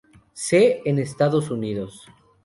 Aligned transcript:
C 0.33 0.81
en 0.85 0.97
Estados 0.97 1.51
Unidos. 1.51 2.07